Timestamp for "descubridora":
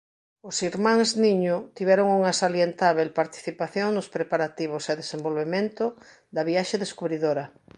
6.83-7.45